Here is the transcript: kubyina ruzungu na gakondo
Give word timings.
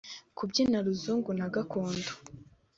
kubyina 0.37 0.77
ruzungu 0.85 1.31
na 1.39 1.47
gakondo 1.53 2.11